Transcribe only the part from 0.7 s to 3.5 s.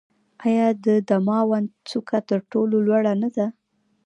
د دماوند څوکه تر ټولو لوړه نه ده؟